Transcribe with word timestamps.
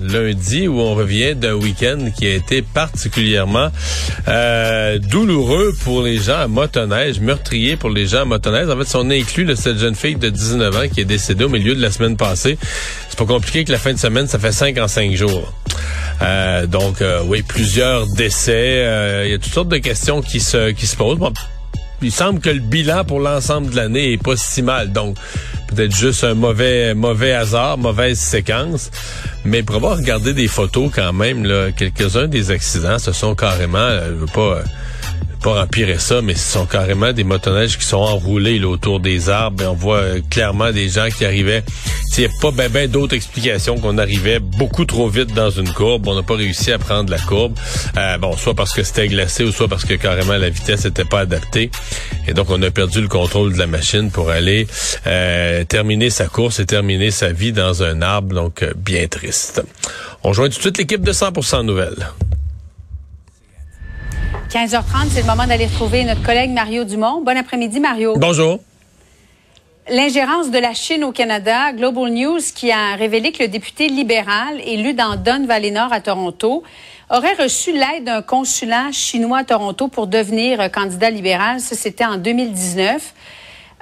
lundi 0.00 0.68
où 0.68 0.80
on 0.80 0.94
revient 0.94 1.34
d'un 1.34 1.54
week-end 1.54 2.10
qui 2.16 2.26
a 2.26 2.34
été 2.34 2.62
particulièrement 2.62 3.70
euh, 4.28 4.98
douloureux 4.98 5.74
pour 5.84 6.02
les 6.02 6.18
gens 6.18 6.38
à 6.38 6.48
motoneige, 6.48 7.20
meurtrier 7.20 7.76
pour 7.76 7.90
les 7.90 8.06
gens 8.06 8.22
à 8.22 8.24
motoneige. 8.24 8.68
En 8.68 8.76
fait, 8.76 8.84
si 8.84 8.96
on 8.96 9.10
inclut 9.10 9.44
là, 9.44 9.56
cette 9.56 9.78
jeune 9.78 9.94
fille 9.94 10.16
de 10.16 10.28
19 10.28 10.76
ans 10.76 10.88
qui 10.92 11.00
est 11.00 11.04
décédée 11.04 11.44
au 11.44 11.48
milieu 11.48 11.74
de 11.74 11.82
la 11.82 11.90
semaine 11.90 12.16
passée, 12.16 12.58
c'est 13.08 13.18
pas 13.18 13.26
compliqué 13.26 13.64
que 13.64 13.72
la 13.72 13.78
fin 13.78 13.92
de 13.92 13.98
semaine, 13.98 14.26
ça 14.26 14.38
fait 14.38 14.52
5 14.52 14.78
en 14.78 14.88
5 14.88 15.12
jours. 15.14 15.52
Euh, 16.22 16.66
donc, 16.66 17.00
euh, 17.00 17.22
oui, 17.26 17.42
plusieurs 17.42 18.06
décès. 18.06 19.24
Il 19.26 19.30
y 19.30 19.34
a 19.34 19.38
toutes 19.38 19.52
sortes 19.52 19.68
de 19.68 19.78
questions 19.78 20.22
qui 20.22 20.40
se, 20.40 20.70
qui 20.70 20.86
se 20.86 20.96
posent. 20.96 21.18
Il 22.02 22.12
semble 22.12 22.40
que 22.40 22.48
le 22.48 22.60
bilan 22.60 23.04
pour 23.04 23.20
l'ensemble 23.20 23.70
de 23.70 23.76
l'année 23.76 24.12
est 24.12 24.22
pas 24.22 24.36
si 24.36 24.62
mal. 24.62 24.90
Donc, 24.90 25.16
peut-être 25.70 25.94
juste 25.94 26.24
un 26.24 26.34
mauvais 26.34 26.94
mauvais 26.94 27.32
hasard, 27.32 27.78
mauvaise 27.78 28.18
séquence. 28.18 28.90
Mais 29.44 29.62
pour 29.62 29.76
avoir 29.76 29.96
regardé 29.96 30.32
des 30.32 30.48
photos 30.48 30.90
quand 30.94 31.12
même, 31.12 31.46
quelques-uns 31.76 32.26
des 32.26 32.50
accidents, 32.50 32.98
ce 32.98 33.12
sont 33.12 33.34
carrément, 33.34 33.78
euh, 33.78 34.08
je 34.10 34.14
veux 34.14 34.26
pas 34.26 34.62
pas 35.40 35.62
empirer 35.62 35.98
ça, 35.98 36.22
mais 36.22 36.34
ce 36.34 36.52
sont 36.52 36.66
carrément 36.66 37.12
des 37.12 37.24
motoneiges 37.24 37.78
qui 37.78 37.84
sont 37.84 37.96
enroulés 37.96 38.62
autour 38.62 39.00
des 39.00 39.30
arbres. 39.30 39.62
Et 39.62 39.66
on 39.66 39.74
voit 39.74 39.98
euh, 39.98 40.20
clairement 40.30 40.70
des 40.70 40.88
gens 40.88 41.08
qui 41.08 41.24
arrivaient. 41.24 41.62
Il 42.16 42.20
n'y 42.20 42.26
a 42.26 42.38
pas 42.40 42.50
ben, 42.50 42.70
ben 42.70 42.90
d'autres 42.90 43.14
explications 43.14 43.78
qu'on 43.78 43.96
arrivait 43.96 44.40
beaucoup 44.40 44.84
trop 44.84 45.08
vite 45.08 45.32
dans 45.32 45.48
une 45.48 45.72
courbe. 45.72 46.06
On 46.08 46.14
n'a 46.14 46.22
pas 46.22 46.34
réussi 46.34 46.72
à 46.72 46.78
prendre 46.78 47.10
la 47.10 47.18
courbe. 47.18 47.58
Euh, 47.96 48.18
bon, 48.18 48.36
soit 48.36 48.54
parce 48.54 48.74
que 48.74 48.82
c'était 48.82 49.08
glacé 49.08 49.44
ou 49.44 49.52
soit 49.52 49.68
parce 49.68 49.84
que 49.84 49.94
carrément 49.94 50.36
la 50.36 50.50
vitesse 50.50 50.84
n'était 50.84 51.04
pas 51.04 51.20
adaptée. 51.20 51.70
Et 52.28 52.34
donc, 52.34 52.50
on 52.50 52.60
a 52.62 52.70
perdu 52.70 53.00
le 53.00 53.08
contrôle 53.08 53.54
de 53.54 53.58
la 53.58 53.66
machine 53.66 54.10
pour 54.10 54.28
aller 54.28 54.66
euh, 55.06 55.64
terminer 55.64 56.10
sa 56.10 56.26
course 56.26 56.60
et 56.60 56.66
terminer 56.66 57.10
sa 57.10 57.32
vie 57.32 57.52
dans 57.52 57.82
un 57.82 58.02
arbre. 58.02 58.34
Donc, 58.34 58.64
bien 58.76 59.06
triste. 59.06 59.62
On 60.22 60.32
joint 60.32 60.48
tout 60.48 60.56
de 60.56 60.62
suite 60.62 60.78
l'équipe 60.78 61.02
de 61.02 61.12
100% 61.12 61.64
Nouvelles. 61.64 62.08
15h30, 64.50 65.10
c'est 65.12 65.20
le 65.20 65.28
moment 65.28 65.46
d'aller 65.46 65.66
retrouver 65.66 66.02
notre 66.02 66.24
collègue 66.24 66.50
Mario 66.50 66.82
Dumont. 66.82 67.20
Bon 67.20 67.36
après-midi, 67.36 67.78
Mario. 67.78 68.14
Bonjour. 68.16 68.58
L'ingérence 69.88 70.50
de 70.50 70.58
la 70.58 70.74
Chine 70.74 71.04
au 71.04 71.12
Canada, 71.12 71.72
Global 71.72 72.10
News, 72.10 72.40
qui 72.52 72.72
a 72.72 72.96
révélé 72.96 73.30
que 73.30 73.44
le 73.44 73.48
député 73.48 73.86
libéral 73.86 74.60
élu 74.64 74.92
dans 74.92 75.14
Don 75.14 75.46
Valley 75.46 75.70
Nord 75.70 75.92
à 75.92 76.00
Toronto 76.00 76.64
aurait 77.10 77.34
reçu 77.34 77.72
l'aide 77.72 78.02
d'un 78.06 78.22
consulat 78.22 78.90
chinois 78.90 79.38
à 79.38 79.44
Toronto 79.44 79.86
pour 79.86 80.08
devenir 80.08 80.68
candidat 80.72 81.10
libéral. 81.10 81.60
Ça, 81.60 81.76
c'était 81.76 82.04
en 82.04 82.16
2019. 82.16 83.14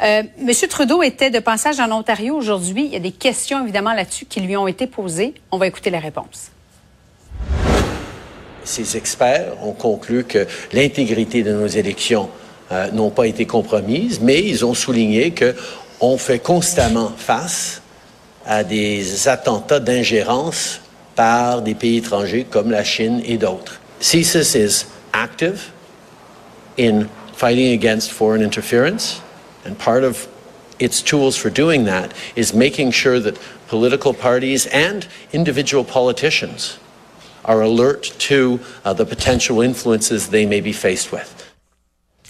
Euh, 0.03 0.23
Monsieur 0.39 0.69
Trudeau 0.69 1.03
était 1.03 1.31
de 1.31 1.39
passage 1.39 1.81
en 1.81 1.91
Ontario 1.91 2.37
aujourd'hui. 2.37 2.85
Il 2.85 2.93
y 2.93 2.97
a 2.97 3.01
des 3.01 3.13
questions, 3.13 3.63
évidemment, 3.63 3.95
là-dessus 3.95 4.27
qui 4.27 4.41
lui 4.41 4.55
ont 4.55 4.69
été 4.69 4.87
posées. 4.87 5.33
On 5.51 5.57
va 5.57 5.67
écouter 5.67 5.89
la 5.89 5.99
réponse. 5.99 6.51
Ces 8.69 8.99
experts 8.99 9.55
ont 9.63 9.73
conclu 9.73 10.25
que 10.25 10.47
l'intégrité 10.75 11.43
de 11.43 11.53
nos 11.53 11.67
élections 11.67 12.29
euh, 12.71 12.91
n'ont 12.91 13.09
pas 13.09 13.27
été 13.27 13.47
compromises, 13.47 14.21
mais 14.21 14.43
ils 14.45 14.63
ont 14.63 14.75
souligné 14.75 15.33
qu'on 15.33 16.19
fait 16.19 16.39
constamment 16.39 17.11
face 17.17 17.81
à 18.45 18.65
des 18.65 19.27
attentats 19.27 19.81
d'ingérence 19.81 20.83
par 21.17 21.63
des 21.63 21.75
pays 21.75 21.97
étrangers 21.97 22.45
comme 22.49 22.71
la 22.71 22.85
Chine 22.85 23.23
et 23.25 23.39
d'autres. 23.39 23.81
CSIS 24.03 24.55
is 24.55 24.85
active 25.15 25.71
in 26.79 27.07
fighting 27.35 27.73
against 27.73 28.13
foreign 28.13 28.43
interference, 28.43 29.23
and 29.65 29.79
part 29.79 30.05
of 30.05 30.29
its 30.79 31.03
tools 31.03 31.39
for 31.39 31.51
doing 31.51 31.87
that 31.87 32.11
is 32.37 32.53
making 32.53 32.93
sure 32.93 33.19
that 33.19 33.39
political 33.69 34.13
parties 34.13 34.67
and 34.67 35.07
individual 35.33 35.85
politicians 35.85 36.79
are 37.49 37.63
alert 37.63 38.13
to 38.29 38.61
uh, 38.85 38.95
the 38.95 39.05
potential 39.05 39.63
influences 39.63 40.29
they 40.29 40.47
may 40.47 40.61
be 40.61 40.73
faced 40.73 41.11
with. 41.11 41.35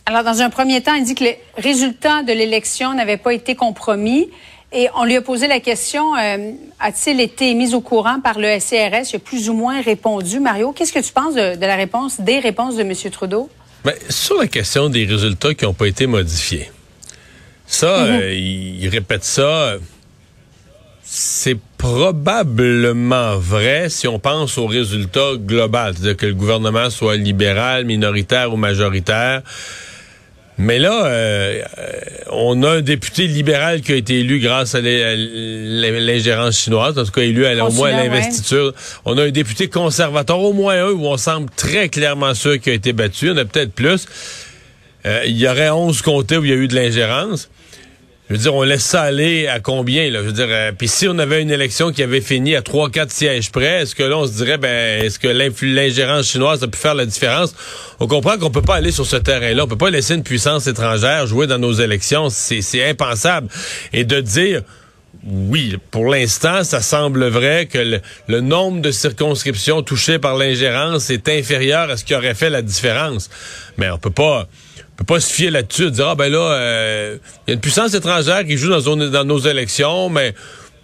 Alors, 0.07 0.25
dans 0.25 0.41
un 0.41 0.49
premier 0.49 0.81
temps, 0.81 0.95
il 0.95 1.05
dit 1.05 1.15
que 1.15 1.25
les 1.25 1.39
résultats 1.59 2.23
de 2.23 2.33
l'élection 2.33 2.95
n'avaient 2.95 3.19
pas 3.19 3.35
été 3.35 3.55
compromis. 3.55 4.31
Et 4.73 4.89
on 4.97 5.05
lui 5.05 5.17
a 5.17 5.23
posé 5.23 5.49
la 5.49 5.61
question, 5.61 6.15
euh, 6.17 6.53
a-t-il 6.81 7.21
été 7.21 7.53
mis 7.55 7.75
au 7.75 7.81
courant 7.81 8.21
par 8.21 8.39
le 8.39 8.59
SCRS? 8.59 9.11
Il 9.13 9.17
a 9.17 9.19
plus 9.19 9.51
ou 9.51 9.55
moins 9.55 9.83
répondu. 9.83 10.41
Mario, 10.41 10.73
qu'est-ce 10.73 10.93
que 10.93 10.99
tu 10.99 11.13
penses 11.13 11.35
de, 11.35 11.59
la 11.61 11.77
réponse, 11.77 12.21
des 12.21 12.39
réponses 12.39 12.77
de 12.77 12.83
M. 12.83 12.93
Trudeau? 13.11 13.51
Bien, 13.85 13.95
sur 14.09 14.39
la 14.39 14.47
question 14.47 14.89
des 14.89 15.05
résultats 15.05 15.55
qui 15.55 15.65
n'ont 15.65 15.75
pas 15.75 15.87
été 15.87 16.07
modifiés, 16.07 16.71
ça, 17.67 18.07
mm-hmm. 18.07 18.21
euh, 18.21 18.35
il 18.35 18.89
répète 18.89 19.25
ça 19.25 19.75
c'est 21.11 21.57
probablement 21.79 23.39
vrai 23.39 23.89
si 23.89 24.07
on 24.07 24.19
pense 24.19 24.59
au 24.59 24.67
résultat 24.67 25.37
global, 25.39 25.95
c'est-à-dire 25.95 26.17
que 26.19 26.27
le 26.27 26.35
gouvernement 26.35 26.91
soit 26.91 27.17
libéral, 27.17 27.87
minoritaire 27.87 28.53
ou 28.53 28.59
majoritaire. 28.59 29.41
Mais 30.59 30.79
là, 30.79 31.07
euh, 31.07 31.63
on 32.31 32.63
a 32.63 32.73
un 32.73 32.81
député 32.83 33.27
libéral 33.27 33.81
qui 33.81 33.93
a 33.93 33.95
été 33.95 34.21
élu 34.21 34.39
grâce 34.39 34.75
à 34.75 34.81
l'ingérence 34.83 36.59
chinoise, 36.59 36.99
en 36.99 37.05
tout 37.05 37.13
cas 37.13 37.23
élu 37.23 37.47
à, 37.47 37.65
au 37.65 37.71
moins 37.71 37.95
à 37.95 38.05
l'investiture. 38.05 38.75
On 39.07 39.17
a 39.17 39.23
un 39.23 39.31
député 39.31 39.69
conservateur, 39.69 40.41
au 40.41 40.53
moins 40.53 40.89
un, 40.89 40.91
où 40.91 41.07
on 41.07 41.17
semble 41.17 41.49
très 41.57 41.89
clairement 41.89 42.35
sûr 42.35 42.61
qu'il 42.61 42.73
a 42.73 42.75
été 42.75 42.93
battu. 42.93 43.31
On 43.31 43.37
a 43.39 43.47
peut-être 43.47 43.73
plus. 43.73 44.07
Euh, 45.07 45.23
il 45.27 45.39
y 45.39 45.49
aurait 45.49 45.71
11 45.71 46.03
comtés 46.03 46.37
où 46.37 46.45
il 46.45 46.51
y 46.51 46.53
a 46.53 46.57
eu 46.57 46.69
de 46.69 46.75
l'ingérence. 46.75 47.49
Je 48.29 48.35
veux 48.35 48.41
dire, 48.41 48.55
on 48.55 48.63
laisse 48.63 48.85
ça 48.85 49.03
aller 49.03 49.47
à 49.47 49.59
combien, 49.59 50.11
là? 50.11 50.21
Je 50.21 50.27
veux 50.27 50.33
dire, 50.33 50.49
euh, 50.51 50.73
puis 50.77 50.87
si 50.87 51.09
on 51.09 51.19
avait 51.19 51.41
une 51.41 51.51
élection 51.51 51.93
qui 51.93 52.03
avait 52.03 52.21
fini 52.21 52.57
à 52.57 52.61
3-4 52.61 53.11
sièges 53.11 53.51
près, 53.51 53.83
est-ce 53.83 53.95
que 53.95 54.03
là, 54.03 54.19
on 54.19 54.27
se 54.27 54.33
dirait, 54.33 54.59
ben, 54.59 55.03
est-ce 55.03 55.19
que 55.19 55.29
l'ingérence 55.29 56.27
chinoise 56.27 56.63
a 56.63 56.69
pu 56.69 56.79
faire 56.79 56.95
la 56.95 57.07
différence? 57.07 57.55
On 58.01 58.07
comprend 58.07 58.37
qu'on 58.37 58.51
peut 58.51 58.61
pas 58.61 58.75
aller 58.75 58.93
sur 58.93 59.07
ce 59.07 59.17
terrain-là. 59.17 59.65
On 59.65 59.67
peut 59.67 59.79
pas 59.79 59.89
laisser 59.89 60.15
une 60.15 60.25
puissance 60.25 60.67
étrangère 60.67 61.27
jouer 61.27 61.47
dans 61.47 61.59
nos 61.59 61.73
élections. 61.73 62.29
C'est 62.29 62.87
impensable. 62.87 63.49
Et 63.95 64.05
de 64.05 64.21
dire, 64.21 64.61
oui, 65.25 65.77
pour 65.91 66.09
l'instant, 66.09 66.65
ça 66.65 66.81
semble 66.81 67.27
vrai 67.27 67.67
que 67.67 67.79
le, 67.79 68.01
le, 68.29 68.41
nombre 68.41 68.81
de 68.81 68.91
circonscriptions 68.91 69.83
touchées 69.83 70.19
par 70.19 70.37
l'ingérence 70.37 71.11
est 71.11 71.29
inférieur 71.29 71.91
à 71.91 71.97
ce 71.97 72.05
qui 72.05 72.15
aurait 72.15 72.35
fait 72.35 72.51
la 72.51 72.63
différence. 72.63 73.29
Mais 73.77 73.91
on 73.91 73.99
peut 73.99 74.11
pas 74.11 74.49
peut 74.99 75.05
pas 75.05 75.21
se 75.21 75.33
fier 75.33 75.51
là-dessus, 75.51 75.93
dire 75.93 76.09
ah 76.09 76.15
ben 76.17 76.31
là, 76.31 76.39
euh, 76.39 77.19
il 77.47 77.51
y 77.51 77.53
a 77.53 77.55
une 77.55 77.61
puissance 77.61 77.95
étrangère 77.95 78.45
qui 78.45 78.57
joue 78.57 78.69
dans 78.69 79.25
nos 79.25 79.39
élections, 79.39 80.09
mais 80.09 80.35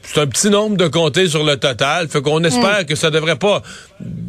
c'est 0.05 0.21
un 0.21 0.27
petit 0.27 0.51
nombre 0.51 0.77
de 0.77 0.87
comtés 0.87 1.29
sur 1.29 1.45
le 1.45 1.56
total. 1.56 2.09
Fait 2.09 2.21
qu'on 2.21 2.43
espère 2.45 2.83
mm. 2.83 2.85
que 2.85 2.95
ça 2.95 3.11
devrait 3.11 3.37
pas, 3.37 3.62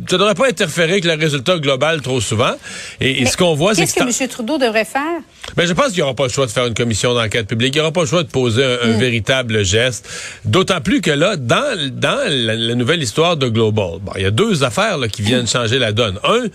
ça 0.10 0.18
devrait 0.18 0.36
pas 0.36 0.48
interférer 0.48 0.94
avec 0.94 1.06
le 1.06 1.14
résultat 1.14 1.58
global 1.58 2.02
trop 2.02 2.22
souvent. 2.22 2.54
Et, 3.02 3.26
ce 3.26 3.36
qu'on 3.38 3.56
voit, 3.56 3.76
c'est 3.76 3.82
qu'est-ce 3.82 4.20
que, 4.20 4.24
M. 4.24 4.30
Trudeau 4.30 4.58
devrait 4.58 4.86
faire? 4.86 5.20
Ben, 5.56 5.68
je 5.68 5.74
pense 5.74 5.88
qu'il 5.88 5.98
n'y 5.98 6.02
aura 6.04 6.14
pas 6.14 6.24
le 6.24 6.30
choix 6.30 6.46
de 6.46 6.52
faire 6.52 6.66
une 6.66 6.74
commission 6.74 7.14
d'enquête 7.14 7.48
publique. 7.48 7.76
Il 7.76 7.80
n'y 7.80 7.82
aura 7.82 7.92
pas 7.92 8.02
le 8.02 8.08
choix 8.08 8.24
de 8.24 8.30
poser 8.30 8.64
un, 8.64 8.88
mm. 8.88 9.00
véritable 9.00 9.64
geste. 9.64 10.08
D'autant 10.46 10.82
plus 10.82 11.02
que 11.02 11.12
là, 11.12 11.36
dans 11.36 11.76
dans 11.92 12.24
la, 12.28 12.76
nouvelle 12.76 13.04
histoire 13.04 13.38
de 13.38 13.48
Global, 13.48 14.00
il 14.16 14.22
y 14.22 14.26
a 14.26 14.32
deux 14.32 14.64
affaires 14.64 14.98
là, 14.98 15.08
qui 15.08 15.22
viennent 15.22 15.44
mm. 15.44 15.48
changer 15.48 15.80
la 15.80 15.92
donne. 15.92 16.20
Un, 16.24 16.46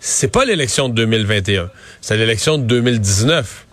c'est 0.00 0.28
pas 0.28 0.44
l'élection 0.44 0.88
de 0.88 0.94
2021, 0.94 1.70
c'est 2.00 2.16
l'élection 2.16 2.58
de 2.58 2.64
2019. 2.64 3.65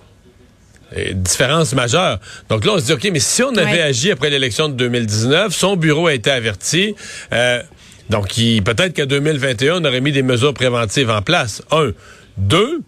Et 0.95 1.13
différence 1.13 1.73
majeure. 1.73 2.19
Donc 2.49 2.65
là, 2.65 2.73
on 2.75 2.79
se 2.79 2.85
dit, 2.85 2.93
OK, 2.93 3.09
mais 3.11 3.19
si 3.19 3.41
on 3.43 3.55
avait 3.55 3.71
Ouais. 3.71 3.81
agi 3.81 4.11
après 4.11 4.29
l'élection 4.29 4.69
de 4.69 4.73
2019, 4.75 5.53
son 5.53 5.75
bureau 5.75 6.07
a 6.07 6.13
été 6.13 6.29
averti. 6.29 6.95
euh, 7.33 7.61
donc, 8.09 8.37
il- 8.37 8.61
peut-être 8.63 8.95
qu'en 8.95 9.05
2021, 9.05 9.81
on 9.81 9.85
aurait 9.85 10.01
mis 10.01 10.11
des 10.11 10.21
mesures 10.23 10.53
préventives 10.53 11.09
en 11.09 11.21
place. 11.21 11.61
Un. 11.71 11.91
Deux, 12.37 12.81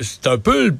c'est 0.00 0.26
un 0.26 0.38
peu 0.38 0.74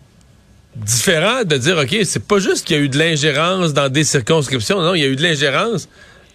différent 0.74 1.44
de 1.44 1.56
dire, 1.56 1.76
OK, 1.78 1.94
c'est 2.04 2.24
pas 2.26 2.38
juste 2.38 2.66
qu'il 2.66 2.76
y 2.76 2.80
a 2.80 2.82
eu 2.82 2.88
de 2.88 2.98
l'ingérence 2.98 3.72
dans 3.74 3.88
des 3.90 4.04
circonscriptions. 4.04 4.80
Non, 4.80 4.94
il 4.94 5.02
y 5.02 5.04
a 5.04 5.08
eu 5.08 5.16
de 5.16 5.22
l'ingérence 5.22 5.88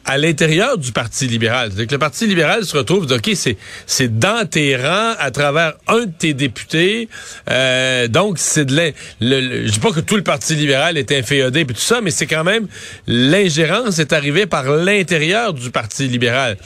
à 0.08 0.18
l'intérieur 0.18 0.78
du 0.78 0.92
Parti 0.94 1.28
libéral. 1.28 1.72
C'est 1.76 1.86
que 1.86 1.92
le 1.92 2.00
Parti 2.00 2.26
libéral 2.28 2.64
se 2.64 2.78
retrouve, 2.78 3.06
OK, 3.12 3.30
c'est, 3.36 3.58
c'est 3.86 4.18
dans 4.20 4.48
tes 4.48 4.76
rangs 4.78 5.14
à 5.20 5.32
travers 5.32 5.74
un 5.88 6.06
de 6.06 6.12
tes 6.18 6.34
députés. 6.34 7.10
Euh, 7.50 8.08
donc, 8.08 8.38
c'est 8.40 8.66
de 8.66 8.76
l'in- 8.76 8.92
le, 9.20 9.42
le- 9.42 9.68
Je 9.68 9.72
dis 9.74 9.80
pas 9.80 9.92
que 9.92 10.00
tout 10.00 10.16
le 10.16 10.24
Parti 10.24 10.56
libéral 10.56 10.98
est 10.98 11.12
inféodé 11.12 11.60
et 11.62 11.66
tout 11.66 11.76
ça, 11.76 12.00
mais 12.02 12.12
c'est 12.12 12.26
quand 12.26 12.46
même 12.46 12.68
l'ingérence 13.06 14.00
est 14.00 14.14
arrivée 14.14 14.46
par 14.46 14.64
l'intérieur 14.64 15.54
du 15.54 15.72
Parti 15.72 16.08
libéral. 16.08 16.58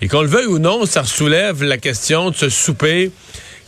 Et 0.00 0.08
qu'on 0.08 0.22
le 0.22 0.28
veuille 0.28 0.46
ou 0.46 0.58
non, 0.58 0.84
ça 0.86 1.04
soulève 1.04 1.62
la 1.62 1.78
question 1.78 2.30
de 2.30 2.36
ce 2.36 2.48
souper 2.48 3.10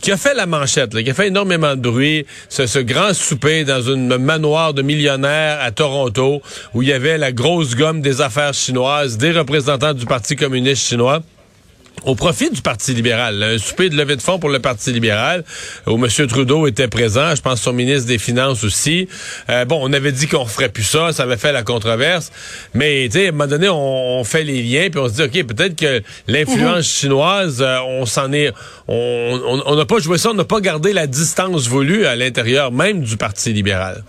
qui 0.01 0.11
a 0.11 0.17
fait 0.17 0.33
la 0.33 0.45
manchette, 0.45 0.93
là, 0.93 1.03
qui 1.03 1.09
a 1.09 1.13
fait 1.13 1.27
énormément 1.27 1.75
de 1.75 1.81
bruit, 1.81 2.25
ce, 2.47 2.67
ce 2.67 2.79
grand 2.79 3.13
souper 3.13 3.63
dans 3.63 3.81
une 3.81 4.17
manoir 4.17 4.73
de 4.73 4.81
millionnaires 4.81 5.59
à 5.61 5.71
Toronto, 5.71 6.41
où 6.73 6.81
il 6.81 6.89
y 6.89 6.93
avait 6.93 7.17
la 7.17 7.31
grosse 7.31 7.75
gomme 7.75 8.01
des 8.01 8.21
affaires 8.21 8.53
chinoises, 8.53 9.17
des 9.17 9.31
représentants 9.31 9.93
du 9.93 10.05
Parti 10.05 10.35
communiste 10.35 10.87
chinois 10.87 11.21
au 12.03 12.15
profit 12.15 12.49
du 12.49 12.61
Parti 12.61 12.93
libéral. 12.93 13.41
Un 13.43 13.57
souper 13.57 13.89
de 13.89 13.95
levée 13.95 14.15
de 14.15 14.21
fonds 14.21 14.39
pour 14.39 14.49
le 14.49 14.59
Parti 14.59 14.91
libéral, 14.91 15.43
où 15.87 15.93
M. 16.03 16.27
Trudeau 16.27 16.67
était 16.67 16.87
présent, 16.87 17.35
je 17.35 17.41
pense 17.41 17.61
son 17.61 17.73
ministre 17.73 18.07
des 18.07 18.17
Finances 18.17 18.63
aussi. 18.63 19.07
Euh, 19.49 19.65
bon, 19.65 19.79
on 19.81 19.91
avait 19.93 20.11
dit 20.11 20.27
qu'on 20.27 20.45
ferait 20.45 20.69
plus 20.69 20.83
ça, 20.83 21.11
ça 21.13 21.23
avait 21.23 21.37
fait 21.37 21.51
la 21.51 21.63
controverse, 21.63 22.31
mais 22.73 23.05
tu 23.11 23.19
sais, 23.19 23.25
à 23.25 23.29
un 23.29 23.31
moment 23.31 23.47
donné, 23.47 23.69
on, 23.69 24.19
on 24.19 24.23
fait 24.23 24.43
les 24.43 24.61
liens, 24.63 24.89
puis 24.89 24.99
on 24.99 25.07
se 25.07 25.13
dit, 25.13 25.23
OK, 25.23 25.47
peut-être 25.47 25.75
que 25.75 26.01
l'influence 26.27 26.85
chinoise, 26.87 27.61
euh, 27.61 27.77
on 27.87 28.05
s'en 28.05 28.31
est... 28.33 28.51
On 28.87 29.39
on- 29.47 29.63
on 29.65 29.75
n'a 29.75 29.85
pas 29.85 29.99
joué 29.99 30.17
ça, 30.17 30.31
on 30.31 30.33
n'a 30.33 30.45
pas 30.45 30.61
gardé 30.61 30.93
la 30.93 31.05
distance 31.07 31.67
voulue 31.67 32.05
à 32.05 32.15
l'intérieur 32.15 32.71
même 32.71 33.01
du 33.03 33.17
Parti 33.17 33.53
libéral. 33.53 34.03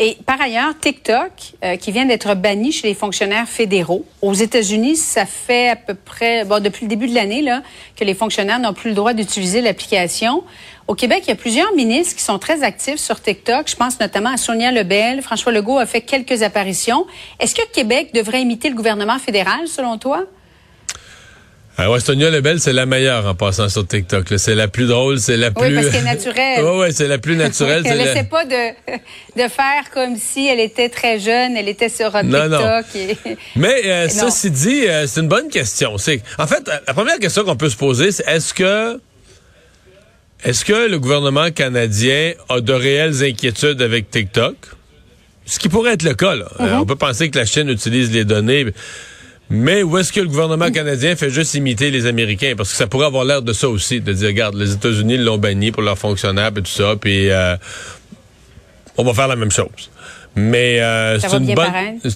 Et 0.00 0.16
par 0.24 0.40
ailleurs, 0.40 0.78
TikTok, 0.80 1.32
euh, 1.64 1.76
qui 1.76 1.90
vient 1.90 2.06
d'être 2.06 2.36
banni 2.36 2.70
chez 2.70 2.86
les 2.86 2.94
fonctionnaires 2.94 3.48
fédéraux. 3.48 4.04
Aux 4.22 4.32
États-Unis, 4.32 4.94
ça 4.94 5.26
fait 5.26 5.70
à 5.70 5.76
peu 5.76 5.94
près, 5.94 6.44
bon, 6.44 6.62
depuis 6.62 6.84
le 6.84 6.88
début 6.88 7.08
de 7.08 7.14
l'année, 7.14 7.42
là, 7.42 7.62
que 7.96 8.04
les 8.04 8.14
fonctionnaires 8.14 8.60
n'ont 8.60 8.74
plus 8.74 8.90
le 8.90 8.94
droit 8.94 9.12
d'utiliser 9.12 9.60
l'application. 9.60 10.44
Au 10.86 10.94
Québec, 10.94 11.24
il 11.26 11.30
y 11.30 11.32
a 11.32 11.36
plusieurs 11.36 11.72
ministres 11.74 12.14
qui 12.16 12.22
sont 12.22 12.38
très 12.38 12.62
actifs 12.62 13.00
sur 13.00 13.20
TikTok. 13.20 13.68
Je 13.68 13.74
pense 13.74 13.98
notamment 13.98 14.30
à 14.30 14.36
Sonia 14.36 14.70
Lebel. 14.70 15.20
François 15.20 15.50
Legault 15.50 15.78
a 15.78 15.86
fait 15.86 16.00
quelques 16.00 16.42
apparitions. 16.42 17.04
Est-ce 17.40 17.56
que 17.56 17.68
Québec 17.72 18.10
devrait 18.14 18.40
imiter 18.40 18.68
le 18.68 18.76
gouvernement 18.76 19.18
fédéral, 19.18 19.66
selon 19.66 19.98
toi? 19.98 20.26
Ah 21.80 21.88
ouais, 21.92 22.00
Sonia 22.00 22.28
Lebel, 22.28 22.58
c'est 22.58 22.72
la 22.72 22.86
meilleure 22.86 23.24
en 23.24 23.36
passant 23.36 23.68
sur 23.68 23.86
TikTok. 23.86 24.26
C'est 24.38 24.56
la 24.56 24.66
plus 24.66 24.86
drôle, 24.88 25.20
c'est 25.20 25.36
la 25.36 25.50
Oui, 25.50 25.68
plus... 25.68 25.74
parce 25.76 25.86
qu'elle 25.90 26.00
est 26.00 26.04
naturelle. 26.14 26.64
ouais, 26.64 26.78
ouais, 26.78 26.92
c'est 26.92 27.06
la 27.06 27.18
plus 27.18 27.36
naturelle. 27.36 27.82
elle 27.86 27.98
la- 27.98 28.04
n'essaie 28.04 28.24
pas 28.24 28.44
de, 28.44 28.70
de 29.36 29.48
faire 29.48 29.88
comme 29.94 30.16
si 30.16 30.48
elle 30.48 30.58
était 30.58 30.88
très 30.88 31.20
jeune, 31.20 31.56
elle 31.56 31.68
était 31.68 31.88
sur 31.88 32.16
euh, 32.16 32.22
Non, 32.24 32.48
non. 32.48 32.82
TikTok. 32.92 33.16
et- 33.26 33.36
Mais 33.56 33.82
euh, 33.84 34.08
Non. 34.08 34.28
ceci 34.28 34.50
dit, 34.50 34.88
euh, 34.88 35.06
c'est 35.06 35.20
une 35.20 35.28
bonne 35.28 35.48
question. 35.50 35.98
C'est 35.98 36.20
en 36.36 36.48
fait 36.48 36.68
euh, 36.68 36.78
la 36.84 36.94
première 36.94 37.20
question 37.20 37.44
qu'on 37.44 37.56
peut 37.56 37.70
se 37.70 37.76
poser, 37.76 38.10
c'est 38.10 38.26
est-ce 38.26 38.52
que 38.54 39.00
est-ce 40.44 40.64
que 40.64 40.88
le 40.88 40.98
gouvernement 40.98 41.50
canadien 41.52 42.32
a 42.48 42.60
de 42.60 42.72
réelles 42.72 43.22
inquiétudes 43.22 43.80
avec 43.82 44.10
TikTok? 44.10 44.56
Ce 45.46 45.60
qui 45.60 45.68
pourrait 45.68 45.92
être 45.92 46.02
le 46.02 46.14
cas. 46.14 46.34
Là. 46.34 46.46
Euh, 46.60 46.74
on 46.74 46.84
peut 46.86 46.96
penser 46.96 47.30
que 47.30 47.38
la 47.38 47.44
Chine 47.46 47.68
utilise 47.70 48.10
les 48.12 48.24
données. 48.24 48.66
Mais 49.50 49.82
où 49.82 49.96
est-ce 49.96 50.12
que 50.12 50.20
le 50.20 50.28
gouvernement 50.28 50.70
canadien 50.70 51.16
fait 51.16 51.30
juste 51.30 51.54
imiter 51.54 51.90
les 51.90 52.06
Américains? 52.06 52.54
Parce 52.56 52.70
que 52.70 52.76
ça 52.76 52.86
pourrait 52.86 53.06
avoir 53.06 53.24
l'air 53.24 53.40
de 53.40 53.52
ça 53.52 53.68
aussi, 53.68 54.00
de 54.00 54.12
dire, 54.12 54.28
regarde, 54.28 54.54
les 54.54 54.74
États-Unis 54.74 55.16
l'ont 55.16 55.38
banni 55.38 55.72
pour 55.72 55.82
leurs 55.82 55.98
fonctionnaires 55.98 56.50
et 56.54 56.62
tout 56.62 56.66
ça, 56.66 56.96
puis 57.00 57.30
euh, 57.30 57.56
on 58.98 59.04
va 59.04 59.14
faire 59.14 59.28
la 59.28 59.36
même 59.36 59.50
chose. 59.50 59.90
Mais 60.36 60.80
euh, 60.80 61.18
c'est 61.18 61.32
une 61.32 61.54
bonne, 61.54 61.72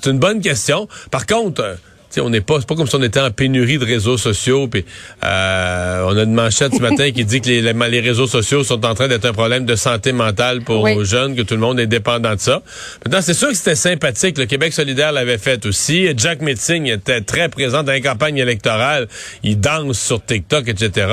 une 0.07 0.19
bonne 0.19 0.41
question. 0.41 0.89
Par 1.11 1.27
contre, 1.27 1.77
euh, 2.13 2.15
tu 2.15 2.21
sais, 2.21 2.21
on 2.21 2.31
n'est 2.31 2.41
pas, 2.41 2.57
c'est 2.61 2.67
pas 2.69 2.75
comme 2.75 2.87
si 2.87 2.95
on 2.95 3.03
était 3.03 3.21
en 3.21 3.31
pénurie 3.31 3.79
de 3.79 3.85
réseaux 3.85 4.19
sociaux. 4.19 4.69
Puis 4.69 4.85
euh, 5.25 6.05
on 6.09 6.17
a 6.17 6.23
une 6.23 6.35
manchette 6.35 6.75
ce 6.75 6.81
matin 6.83 7.11
qui 7.11 7.25
dit 7.25 7.41
que 7.41 7.49
les, 7.49 7.61
les, 7.63 8.01
réseaux 8.01 8.27
sociaux 8.27 8.65
sont 8.65 8.85
en 8.85 8.95
train 8.95 9.09
d'être 9.09 9.25
un 9.25 9.33
problème 9.33 9.65
de 9.65 9.75
santé 9.77 10.13
mentale 10.13 10.63
pour 10.63 10.83
Oui. 10.83 10.97
les 10.97 11.05
jeunes, 11.05 11.35
que 11.35 11.43
tout 11.43 11.55
le 11.55 11.61
monde 11.61 11.81
est 11.81 11.87
dépendant 11.87 12.35
de 12.35 12.41
ça. 12.41 12.63
Maintenant, 13.05 13.21
c'est 13.23 13.35
sûr 13.35 13.49
que 13.49 13.55
c'était 13.55 13.75
sympathique. 13.75 14.39
Le 14.39 14.47
Québec 14.47 14.73
solidaire 14.73 15.13
l'avait 15.13 15.39
fait 15.39 15.65
aussi. 15.67 16.09
Jack 16.17 16.41
Metzing 16.43 16.87
était 16.87 17.21
très 17.21 17.49
présent 17.49 17.83
dans 17.83 17.93
les 17.93 18.01
campagnes 18.01 18.39
électorales. 18.39 19.09
Il 19.43 19.59
danse 19.61 19.99
sur 19.99 20.25
TikTok, 20.25 20.69
etc. 20.69 21.07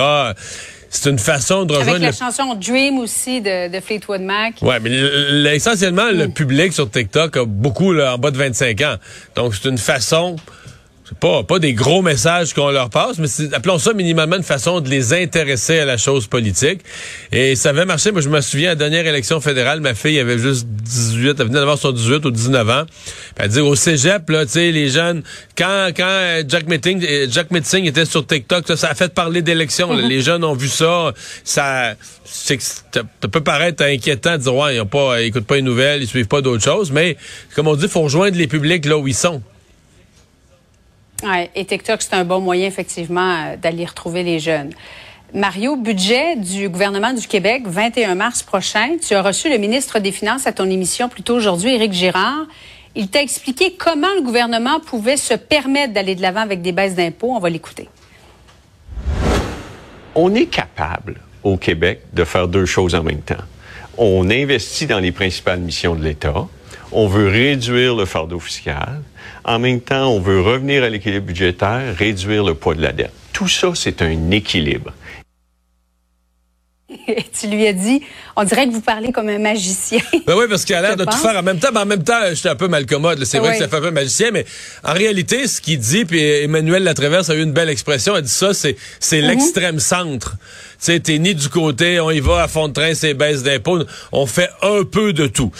C'est 0.91 1.09
une 1.11 1.19
façon 1.19 1.65
de 1.65 1.73
Avec 1.75 1.85
rejoindre 1.85 2.05
la 2.05 2.09
le 2.11 2.15
chanson 2.15 2.55
Dream 2.55 2.97
aussi 2.97 3.41
de, 3.41 3.71
de 3.71 3.79
Fleetwood 3.79 4.21
Mac. 4.21 4.55
Ouais, 4.63 4.79
mais 4.79 4.89
l- 4.89 5.47
essentiellement, 5.53 6.09
le 6.11 6.29
public 6.29 6.73
sur 6.73 6.89
TikTok 6.89 7.37
a 7.37 7.45
beaucoup 7.45 7.93
là, 7.93 8.15
en 8.15 8.17
bas 8.17 8.31
de 8.31 8.37
25 8.37 8.81
ans. 8.81 8.95
Donc, 9.35 9.53
c'est 9.53 9.69
une 9.69 9.77
façon, 9.77 10.35
pas, 11.19 11.43
pas 11.43 11.59
des 11.59 11.73
gros 11.73 12.01
messages 12.01 12.53
qu'on 12.53 12.69
leur 12.69 12.89
passe, 12.89 13.17
mais 13.17 13.27
appelons 13.53 13.79
ça 13.79 13.93
minimalement 13.93 14.35
une 14.37 14.43
façon 14.43 14.81
de 14.81 14.89
les 14.89 15.13
intéresser 15.13 15.79
à 15.79 15.85
la 15.85 15.97
chose 15.97 16.27
politique. 16.27 16.81
Et 17.31 17.55
ça 17.55 17.69
avait 17.69 17.85
marché. 17.85 18.11
Moi, 18.11 18.21
je 18.21 18.29
me 18.29 18.41
souviens, 18.41 18.69
à 18.69 18.71
la 18.71 18.75
dernière 18.75 19.07
élection 19.07 19.41
fédérale, 19.41 19.81
ma 19.81 19.93
fille 19.93 20.19
avait 20.19 20.37
juste 20.37 20.67
18, 20.67 21.35
elle 21.39 21.47
venait 21.47 21.59
d'avoir 21.59 21.77
son 21.77 21.91
18 21.91 22.25
ou 22.25 22.31
19 22.31 22.69
ans. 22.69 22.83
Elle 23.37 23.49
dit 23.49 23.59
au 23.59 23.75
cégep, 23.75 24.29
là, 24.29 24.45
tu 24.45 24.53
sais, 24.53 24.71
les 24.71 24.89
jeunes, 24.89 25.23
quand, 25.57 25.89
quand 25.95 26.05
euh, 26.07 26.43
Jack 26.47 26.67
Metzing, 26.67 27.03
euh, 27.03 27.27
Jack 27.29 27.47
était 27.51 28.05
sur 28.05 28.25
TikTok, 28.25 28.67
ça, 28.67 28.77
ça 28.77 28.89
a 28.89 28.95
fait 28.95 29.13
parler 29.13 29.41
d'élection. 29.41 29.93
là. 29.93 30.07
Les 30.07 30.21
jeunes 30.21 30.43
ont 30.43 30.53
vu 30.53 30.67
ça. 30.67 31.13
Ça, 31.43 31.95
c'est 32.25 32.57
que 32.57 32.63
ça 32.63 33.01
ça 33.21 33.27
peut 33.27 33.41
paraître 33.41 33.83
inquiétant 33.83 34.33
de 34.33 34.43
dire, 34.43 34.55
ouais, 34.55 34.75
ils 34.75 34.81
ont 34.81 34.85
pas, 34.85 35.21
ils 35.21 35.27
écoutent 35.27 35.45
pas 35.45 35.55
les 35.55 35.61
nouvelles, 35.61 36.01
ils 36.01 36.07
suivent 36.07 36.27
pas 36.27 36.41
d'autres 36.41 36.63
choses. 36.63 36.91
Mais, 36.91 37.17
comme 37.55 37.67
on 37.67 37.75
dit, 37.75 37.87
faut 37.87 38.01
rejoindre 38.01 38.37
les 38.37 38.47
publics 38.47 38.85
là 38.85 38.97
où 38.97 39.07
ils 39.07 39.15
sont. 39.15 39.41
Et 41.55 41.65
TikTok, 41.65 42.01
c'est 42.01 42.13
un 42.13 42.23
bon 42.23 42.39
moyen, 42.39 42.67
effectivement, 42.67 43.33
euh, 43.33 43.57
d'aller 43.57 43.85
retrouver 43.85 44.23
les 44.23 44.39
jeunes. 44.39 44.71
Mario, 45.33 45.75
budget 45.75 46.35
du 46.35 46.69
gouvernement 46.69 47.13
du 47.13 47.27
Québec, 47.27 47.63
21 47.65 48.15
mars 48.15 48.41
prochain. 48.41 48.97
Tu 49.05 49.13
as 49.13 49.21
reçu 49.21 49.49
le 49.49 49.57
ministre 49.57 49.99
des 49.99 50.11
Finances 50.11 50.47
à 50.47 50.53
ton 50.53 50.69
émission 50.69 51.09
plus 51.09 51.21
tôt 51.21 51.35
aujourd'hui, 51.35 51.75
Éric 51.75 51.93
Girard. 51.93 52.47
Il 52.95 53.09
t'a 53.09 53.21
expliqué 53.21 53.75
comment 53.77 54.13
le 54.15 54.23
gouvernement 54.23 54.79
pouvait 54.79 55.17
se 55.17 55.35
permettre 55.35 55.93
d'aller 55.93 56.15
de 56.15 56.21
l'avant 56.21 56.41
avec 56.41 56.61
des 56.61 56.71
baisses 56.71 56.95
d'impôts. 56.95 57.33
On 57.35 57.39
va 57.39 57.49
l'écouter. 57.49 57.87
on 60.15 60.33
est 60.35 60.47
capable 60.47 61.15
au 61.43 61.57
Québec 61.57 62.01
de 62.13 62.23
faire 62.23 62.47
deux 62.47 62.65
choses 62.65 62.95
en 62.95 63.03
même 63.03 63.21
temps. 63.21 63.43
On 63.97 64.29
investit 64.29 64.85
dans 64.85 64.99
les 64.99 65.11
principales 65.11 65.59
missions 65.59 65.95
de 65.95 66.03
l'État. 66.03 66.47
On 66.91 67.07
veut 67.07 67.27
réduire 67.27 67.95
le 67.95 68.05
fardeau 68.05 68.39
fiscal. 68.39 69.01
En 69.43 69.59
même 69.59 69.79
temps, 69.79 70.09
on 70.09 70.19
veut 70.19 70.41
revenir 70.41 70.83
à 70.83 70.89
l'équilibre 70.89 71.27
budgétaire, 71.27 71.95
réduire 71.95 72.43
le 72.43 72.55
poids 72.55 72.73
de 72.73 72.81
la 72.81 72.91
dette. 72.91 73.13
Tout 73.31 73.47
ça, 73.47 73.71
c'est 73.75 74.01
un 74.01 74.31
équilibre. 74.31 74.91
Et 77.07 77.23
tu 77.39 77.47
lui 77.47 77.67
as 77.67 77.73
dit, 77.73 78.01
on 78.35 78.43
dirait 78.43 78.67
que 78.67 78.71
vous 78.71 78.81
parlez 78.81 79.11
comme 79.11 79.29
un 79.29 79.37
magicien. 79.39 79.99
Ben 80.25 80.35
oui, 80.37 80.45
parce 80.49 80.65
qu'il 80.65 80.75
a 80.75 80.81
l'air 80.81 80.95
de 80.95 81.05
tout 81.05 81.17
faire 81.17 81.35
en 81.35 81.43
même 81.43 81.59
temps. 81.59 81.69
Ben 81.73 81.81
en 81.81 81.85
même 81.85 82.03
temps, 82.03 82.19
j'étais 82.33 82.49
un 82.49 82.55
peu 82.55 82.67
malcommode. 82.67 83.23
C'est 83.25 83.39
vrai 83.39 83.49
Oui. 83.49 83.53
que 83.57 83.63
ça 83.63 83.69
fait 83.69 83.77
un 83.77 83.81
peu 83.81 83.91
magicien, 83.91 84.31
mais 84.31 84.45
en 84.83 84.93
réalité, 84.93 85.47
ce 85.47 85.59
qu'il 85.61 85.79
dit, 85.79 86.05
puis 86.05 86.21
Emmanuel 86.21 86.83
Latraverse 86.83 87.29
a 87.29 87.35
eu 87.35 87.41
une 87.41 87.51
belle 87.53 87.69
expression, 87.69 88.15
elle 88.15 88.23
dit 88.23 88.29
ça, 88.29 88.53
c'est 88.53 88.75
c'est 88.99 89.21
l'extrême 89.21 89.79
centre. 89.79 90.35
Tu 90.79 90.85
sais, 90.85 90.99
t'es 90.99 91.17
ni 91.17 91.35
du 91.35 91.49
côté, 91.49 91.99
on 91.99 92.09
y 92.11 92.19
va 92.21 92.43
à 92.43 92.47
fond 92.47 92.67
de 92.69 92.73
train, 92.73 92.93
c'est 92.93 93.13
baisse 93.13 93.43
d'impôts. 93.43 93.83
On 94.11 94.25
fait 94.25 94.49
un 94.61 94.83
peu 94.83 95.11
de 95.13 95.27
tout. 95.27 95.51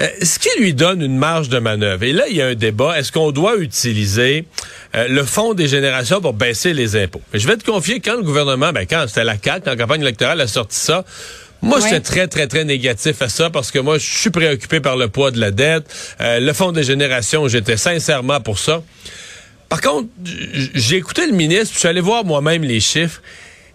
Euh, 0.00 0.06
ce 0.22 0.38
qui 0.38 0.48
lui 0.60 0.72
donne 0.74 1.02
une 1.02 1.16
marge 1.18 1.48
de 1.48 1.58
manœuvre. 1.58 2.04
Et 2.04 2.12
là, 2.12 2.24
il 2.30 2.36
y 2.36 2.42
a 2.42 2.46
un 2.48 2.54
débat. 2.54 2.98
Est-ce 2.98 3.10
qu'on 3.10 3.32
doit 3.32 3.56
utiliser 3.56 4.44
euh, 4.94 5.06
le 5.08 5.22
fonds 5.24 5.54
des 5.54 5.68
générations 5.68 6.20
pour 6.20 6.32
baisser 6.32 6.72
les 6.72 6.96
impôts? 6.96 7.20
Mais 7.32 7.38
je 7.38 7.46
vais 7.46 7.56
te 7.56 7.64
confier, 7.64 8.00
quand 8.00 8.16
le 8.16 8.22
gouvernement, 8.22 8.72
ben 8.72 8.86
quand 8.88 9.04
c'était 9.08 9.24
la 9.24 9.36
CAQ, 9.42 9.68
en 9.70 9.76
campagne 9.76 10.00
électorale, 10.02 10.40
a 10.40 10.46
sorti 10.46 10.76
ça, 10.76 11.04
moi, 11.60 11.78
Ouais. 11.78 11.84
j'étais 11.84 12.00
très, 12.00 12.28
très, 12.28 12.46
très 12.46 12.64
négatif 12.64 13.20
à 13.20 13.28
ça 13.28 13.50
parce 13.50 13.70
que 13.72 13.80
moi, 13.80 13.98
je 13.98 14.06
suis 14.06 14.30
préoccupé 14.30 14.78
par 14.80 14.96
le 14.96 15.08
poids 15.08 15.30
de 15.32 15.40
la 15.40 15.50
dette. 15.50 15.84
Euh, 16.20 16.38
le 16.38 16.52
fonds 16.52 16.70
des 16.72 16.84
générations, 16.84 17.48
j'étais 17.48 17.76
sincèrement 17.76 18.40
pour 18.40 18.58
ça. 18.60 18.82
Par 19.68 19.80
contre, 19.80 20.08
j'ai 20.74 20.96
écouté 20.96 21.26
le 21.26 21.32
ministre, 21.32 21.66
puis 21.66 21.74
je 21.74 21.78
suis 21.80 21.88
allé 21.88 22.00
voir 22.00 22.24
moi-même 22.24 22.62
les 22.62 22.80
chiffres. 22.80 23.20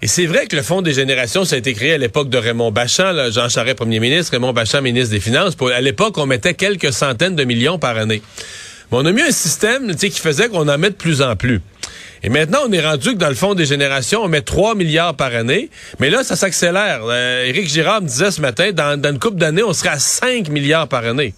Et 0.01 0.07
c'est 0.07 0.25
vrai 0.25 0.47
que 0.47 0.55
le 0.55 0.61
Fonds 0.63 0.81
des 0.81 0.91
générations, 0.93 1.45
ça 1.45 1.55
a 1.55 1.59
été 1.59 1.73
créé 1.73 1.93
à 1.93 1.97
l'époque 1.97 2.29
de 2.29 2.37
Raymond 2.37 2.71
Bachand, 2.71 3.11
là, 3.11 3.29
Jean 3.29 3.47
Charest, 3.47 3.77
premier 3.77 3.99
ministre, 4.01 4.31
Raymond 4.33 4.51
Bachand, 4.51 4.81
ministre 4.81 5.11
des 5.11 5.19
Finances. 5.21 5.55
Pour- 5.55 5.69
à 5.71 5.79
l'époque, 5.79 6.17
on 6.17 6.25
mettait 6.25 6.55
quelques 6.55 6.91
centaines 6.91 7.35
de 7.37 7.43
millions 7.45 7.79
par 7.79 7.97
année. 7.97 8.21
Mais 8.93 8.99
on 8.99 9.05
a 9.05 9.11
mis 9.11 9.23
un 9.23 9.31
système 9.31 9.91
tu 9.91 9.97
sais, 9.97 10.09
qui 10.11 10.19
faisait 10.19 10.49
qu'on 10.49 10.67
en 10.67 10.77
met 10.77 10.91
de 10.91 10.95
plus 10.95 11.23
en 11.23 11.35
plus. 11.35 11.61
Et 12.21 12.29
maintenant, 12.29 12.59
on 12.67 12.71
est 12.71 12.79
rendu 12.79 13.13
que 13.13 13.17
dans 13.17 13.27
le 13.27 13.33
fonds 13.33 13.55
des 13.55 13.65
générations, 13.65 14.21
on 14.23 14.27
met 14.27 14.41
3 14.41 14.75
milliards 14.75 15.15
par 15.15 15.33
année. 15.33 15.71
Mais 15.99 16.11
là, 16.11 16.23
ça 16.23 16.35
s'accélère. 16.35 17.01
Euh, 17.03 17.45
Éric 17.45 17.67
Girard 17.67 18.03
me 18.03 18.07
disait 18.07 18.29
ce 18.29 18.39
matin, 18.39 18.71
dans, 18.71 19.01
dans 19.01 19.09
une 19.09 19.17
couple 19.17 19.37
d'années, 19.37 19.63
on 19.63 19.73
serait 19.73 19.89
à 19.89 19.99
5 19.99 20.47
milliards 20.49 20.87
par 20.87 21.05
année. 21.05 21.33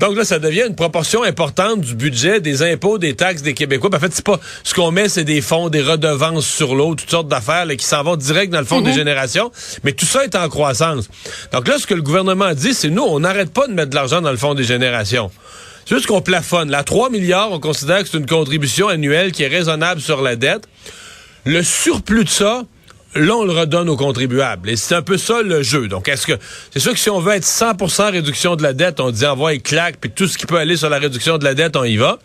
Donc 0.00 0.16
là, 0.16 0.24
ça 0.24 0.40
devient 0.40 0.64
une 0.68 0.74
proportion 0.74 1.22
importante 1.22 1.82
du 1.82 1.94
budget, 1.94 2.40
des 2.40 2.62
impôts, 2.62 2.98
des 2.98 3.14
taxes 3.14 3.42
des 3.42 3.54
Québécois. 3.54 3.88
en 3.94 4.00
fait, 4.00 4.12
c'est 4.12 4.26
pas 4.26 4.40
ce 4.64 4.74
qu'on 4.74 4.90
met, 4.90 5.08
c'est 5.08 5.24
des 5.24 5.40
fonds, 5.40 5.68
des 5.68 5.82
redevances 5.82 6.46
sur 6.46 6.74
l'eau, 6.74 6.96
toutes 6.96 7.10
sortes 7.10 7.28
d'affaires 7.28 7.66
qui 7.78 7.86
s'en 7.86 8.02
vont 8.02 8.16
direct 8.16 8.52
dans 8.52 8.58
le 8.58 8.66
fonds 8.66 8.80
des 8.80 8.90
mhm. 8.90 8.96
générations. 8.96 9.52
Mais 9.84 9.92
tout 9.92 10.04
ça 10.04 10.24
est 10.24 10.34
en 10.34 10.48
croissance. 10.48 11.08
Donc 11.52 11.68
là, 11.68 11.78
ce 11.78 11.86
que 11.86 11.94
le 11.94 12.02
gouvernement 12.02 12.52
dit, 12.54 12.74
c'est 12.74 12.90
nous, 12.90 13.04
on 13.04 13.20
n'arrête 13.20 13.52
pas 13.52 13.68
de 13.68 13.72
mettre 13.72 13.90
de 13.90 13.94
l'argent 13.94 14.20
dans 14.20 14.32
le 14.32 14.36
fonds 14.36 14.54
des 14.54 14.64
générations. 14.64 15.30
C'est 15.86 15.94
juste 15.94 16.08
qu'on 16.08 16.20
plafonne. 16.20 16.68
Là, 16.68 16.82
3 16.82 17.10
milliards, 17.10 17.52
on 17.52 17.60
considère 17.60 18.02
que 18.02 18.08
c'est 18.08 18.18
une 18.18 18.26
contribution 18.26 18.88
annuelle 18.88 19.30
qui 19.30 19.44
est 19.44 19.48
raisonnable 19.48 20.00
sur 20.00 20.20
la 20.20 20.34
dette. 20.34 20.68
Le 21.44 21.62
surplus 21.62 22.24
de 22.24 22.28
ça, 22.28 22.64
là, 23.14 23.36
on 23.36 23.44
le 23.44 23.52
redonne 23.52 23.88
aux 23.88 23.96
contribuables. 23.96 24.68
Et 24.68 24.74
c'est 24.74 24.96
un 24.96 25.02
peu 25.02 25.16
ça 25.16 25.42
le 25.42 25.62
jeu. 25.62 25.86
Donc, 25.86 26.08
est-ce 26.08 26.26
que 26.26 26.32
c'est 26.72 26.80
sûr 26.80 26.92
que 26.92 26.98
si 26.98 27.08
on 27.08 27.20
veut 27.20 27.34
être 27.34 27.46
100% 27.46 28.10
réduction 28.10 28.56
de 28.56 28.64
la 28.64 28.72
dette, 28.72 28.98
on 28.98 29.12
dit 29.12 29.24
envoie 29.24 29.54
et 29.54 29.60
claque, 29.60 29.98
puis 30.00 30.10
tout 30.10 30.26
ce 30.26 30.36
qui 30.36 30.46
peut 30.46 30.56
aller 30.56 30.76
sur 30.76 30.90
la 30.90 30.98
réduction 30.98 31.38
de 31.38 31.44
la 31.44 31.54
dette, 31.54 31.76
on 31.76 31.84
y 31.84 31.96
va. 31.96 32.18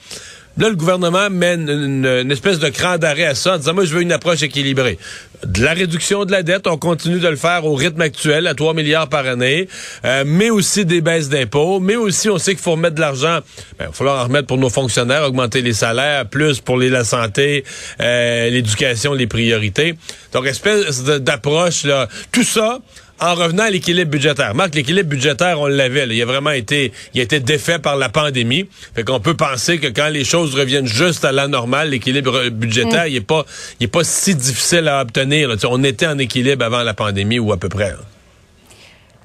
Là, 0.57 0.69
le 0.69 0.75
gouvernement 0.75 1.29
mène 1.29 1.69
une, 1.69 2.31
espèce 2.31 2.59
de 2.59 2.69
cran 2.69 2.97
d'arrêt 2.97 3.25
à 3.25 3.35
ça 3.35 3.55
en 3.55 3.57
disant, 3.57 3.73
moi, 3.73 3.85
je 3.85 3.95
veux 3.95 4.01
une 4.01 4.11
approche 4.11 4.43
équilibrée. 4.43 4.97
De 5.45 5.63
la 5.63 5.73
réduction 5.73 6.25
de 6.25 6.31
la 6.31 6.43
dette, 6.43 6.67
on 6.67 6.77
continue 6.77 7.19
de 7.19 7.27
le 7.27 7.37
faire 7.37 7.65
au 7.65 7.73
rythme 7.73 8.01
actuel, 8.01 8.47
à 8.47 8.53
3 8.53 8.73
milliards 8.73 9.07
par 9.07 9.25
année, 9.25 9.67
euh, 10.05 10.23
mais 10.25 10.49
aussi 10.49 10.85
des 10.85 11.01
baisses 11.01 11.29
d'impôts, 11.29 11.79
mais 11.79 11.95
aussi, 11.95 12.29
on 12.29 12.37
sait 12.37 12.51
qu'il 12.51 12.61
faut 12.61 12.71
remettre 12.71 12.95
de 12.95 13.01
l'argent, 13.01 13.39
ben, 13.79 13.85
il 13.85 13.87
va 13.87 13.91
falloir 13.93 14.21
en 14.21 14.23
remettre 14.25 14.47
pour 14.47 14.57
nos 14.57 14.69
fonctionnaires, 14.69 15.23
augmenter 15.23 15.61
les 15.61 15.73
salaires, 15.73 16.27
plus 16.27 16.59
pour 16.59 16.77
les, 16.77 16.89
la 16.89 17.05
santé, 17.05 17.63
euh, 18.01 18.49
l'éducation, 18.49 19.13
les 19.13 19.27
priorités. 19.27 19.95
Donc, 20.33 20.45
espèce 20.45 21.03
d'approche, 21.03 21.85
là, 21.85 22.07
tout 22.31 22.43
ça 22.43 22.79
en 23.21 23.35
revenant 23.35 23.63
à 23.63 23.69
l'équilibre 23.69 24.09
budgétaire. 24.09 24.55
Marc, 24.55 24.73
l'équilibre 24.73 25.09
budgétaire, 25.09 25.59
on 25.59 25.67
l'avait. 25.67 26.07
Il 26.07 26.21
a 26.21 26.25
vraiment 26.25 26.49
été, 26.49 26.91
il 27.13 27.19
a 27.19 27.23
été 27.23 27.39
défait 27.39 27.77
par 27.77 27.95
la 27.95 28.09
pandémie. 28.09 28.67
Fait 28.95 29.03
qu'on 29.03 29.19
peut 29.19 29.35
penser 29.35 29.77
que 29.77 29.87
quand 29.87 30.09
les 30.09 30.23
choses 30.23 30.55
reviennent 30.55 30.87
juste 30.87 31.23
à 31.23 31.31
la 31.31 31.47
normale, 31.47 31.91
l'équilibre 31.91 32.49
budgétaire, 32.49 33.05
mm. 33.05 33.09
il 33.09 33.15
est 33.17 33.21
pas, 33.21 33.45
il 33.79 33.85
est 33.85 33.87
pas 33.87 34.03
si 34.03 34.33
difficile 34.35 34.87
à 34.87 35.01
obtenir. 35.01 35.55
On 35.69 35.83
était 35.83 36.07
en 36.07 36.17
équilibre 36.17 36.65
avant 36.65 36.81
la 36.81 36.95
pandémie 36.95 37.37
ou 37.37 37.51
à 37.53 37.57
peu 37.57 37.69
près. 37.69 37.93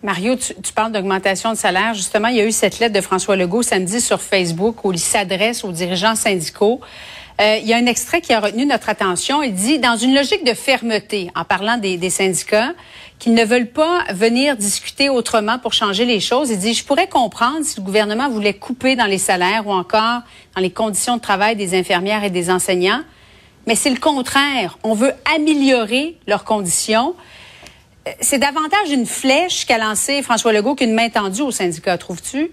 Mario, 0.03 0.37
tu, 0.37 0.73
parles 0.75 0.93
d'augmentation 0.93 1.53
de 1.53 1.57
salaire. 1.57 1.95
Justement, 1.95 2.29
il 2.29 2.37
y 2.37 2.41
a 2.41 2.45
eu 2.45 2.53
cette 2.53 2.79
lettre 2.79 2.95
de 2.95 3.01
François 3.01 3.35
Legault 3.35 3.63
samedi 3.63 4.01
sur 4.01 4.21
Facebook 4.21 4.85
où 4.85 4.93
il 4.93 4.99
s'adresse 4.99 5.65
aux 5.65 5.73
dirigeants 5.73 6.15
syndicaux. 6.15 6.81
Euh, 7.41 7.59
il 7.61 7.69
y 7.69 7.75
a 7.75 7.77
un 7.77 7.87
extrait 7.87 8.23
qui 8.23 8.33
a 8.33 8.41
retenu 8.41 8.65
notre 8.65 8.89
attention. 8.89 9.43
Il 9.43 9.53
dit, 9.53 9.79
dans 9.79 9.97
une 9.97 10.15
logique 10.15 10.45
de 10.45 10.55
fermeté, 10.55 11.31
en 11.35 11.45
parlant 11.45 11.77
des, 11.77 12.11
syndicats, 12.11 12.73
qu'ils 13.19 13.35
ne 13.35 13.45
veulent 13.45 13.71
pas 13.71 14.05
venir 14.11 14.57
discuter 14.57 15.11
autrement 15.11 15.59
pour 15.59 15.75
changer 15.75 16.07
les 16.07 16.21
choses. 16.21 16.51
Il 16.51 16.59
dit, 16.59 16.73
je 16.73 16.85
pourrais 16.85 17.09
comprendre 17.09 17.63
si 17.63 17.79
le 17.79 17.83
gouvernement 17.85 18.31
voulait 18.31 18.55
couper 18.55 18.97
dans 18.97 19.05
les 19.05 19.19
salaires 19.19 19.67
ou 19.67 19.73
encore 19.73 20.23
dans 20.55 20.63
les 20.63 20.71
conditions 20.71 21.17
de 21.17 21.21
travail 21.21 21.57
des 21.57 21.79
infirmières 21.79 22.25
et 22.25 22.31
des 22.31 22.51
enseignants, 22.51 23.03
mais 23.67 23.75
c'est 23.75 23.91
le 23.91 24.01
contraire. 24.01 24.79
On 24.83 24.95
veut 24.95 25.13
améliorer 25.35 26.17
leurs 26.27 26.45
conditions. 26.45 27.15
Euh, 28.09 28.13
c'est 28.21 28.39
davantage 28.39 28.91
une 28.91 29.07
flèche 29.07 29.67
qu'a 29.67 29.77
lancée 29.77 30.23
François 30.23 30.55
Legault 30.55 30.75
qu'une 30.75 30.95
main 30.95 31.11
tendue 31.11 31.43
aux 31.43 31.51
syndicats, 31.51 31.99
trouves-tu? 31.99 32.53